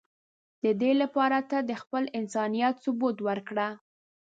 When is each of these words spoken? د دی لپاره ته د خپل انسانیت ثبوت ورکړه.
د 0.63 0.65
دی 0.81 0.91
لپاره 1.01 1.37
ته 1.49 1.57
د 1.69 1.71
خپل 1.81 2.03
انسانیت 2.19 2.75
ثبوت 2.83 3.17
ورکړه. 3.27 3.67